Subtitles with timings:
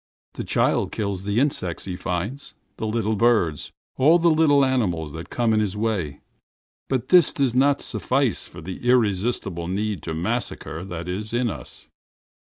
[0.33, 5.29] The child kills the insects he finds, the little birds, all the little animals that
[5.29, 6.21] come in his way.
[6.89, 11.87] But this does not suffice for the irresistible need to massacre that is in us.